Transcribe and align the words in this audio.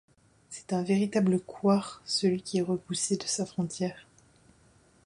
C'est 0.49 0.73
un 0.73 0.81
véritable 0.81 1.39
couard, 1.39 2.01
celui 2.05 2.41
qui 2.41 2.57
est 2.57 2.63
repoussé 2.63 3.17
de 3.17 3.23
sa 3.25 3.45
frontière. 3.45 4.07